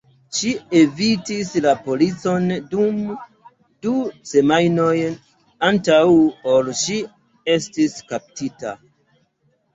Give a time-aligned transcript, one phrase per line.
[0.35, 3.03] Ŝi evitis la policon dum
[3.87, 3.93] du
[4.31, 4.95] semajnoj
[5.69, 6.01] antaŭ
[6.57, 6.99] ol ŝi
[7.59, 8.77] estis kaptita.